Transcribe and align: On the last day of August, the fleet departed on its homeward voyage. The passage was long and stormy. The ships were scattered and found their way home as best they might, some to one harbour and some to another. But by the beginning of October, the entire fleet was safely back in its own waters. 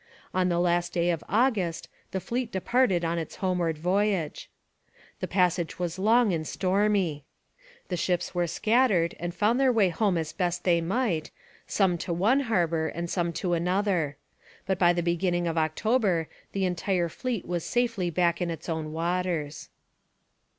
On 0.33 0.49
the 0.49 0.57
last 0.57 0.93
day 0.93 1.11
of 1.11 1.23
August, 1.29 1.87
the 2.09 2.19
fleet 2.19 2.51
departed 2.51 3.05
on 3.05 3.19
its 3.19 3.35
homeward 3.35 3.77
voyage. 3.77 4.49
The 5.19 5.27
passage 5.27 5.77
was 5.77 5.99
long 5.99 6.33
and 6.33 6.47
stormy. 6.47 7.23
The 7.89 7.97
ships 7.97 8.33
were 8.33 8.47
scattered 8.47 9.13
and 9.19 9.31
found 9.31 9.59
their 9.59 9.71
way 9.71 9.89
home 9.89 10.17
as 10.17 10.33
best 10.33 10.63
they 10.63 10.81
might, 10.81 11.29
some 11.67 11.99
to 11.99 12.13
one 12.13 12.39
harbour 12.39 12.87
and 12.87 13.11
some 13.11 13.31
to 13.33 13.53
another. 13.53 14.17
But 14.65 14.79
by 14.79 14.91
the 14.91 15.03
beginning 15.03 15.45
of 15.45 15.55
October, 15.55 16.27
the 16.51 16.65
entire 16.65 17.07
fleet 17.07 17.45
was 17.45 17.63
safely 17.63 18.09
back 18.09 18.41
in 18.41 18.49
its 18.49 18.67
own 18.67 18.91
waters. 18.93 19.69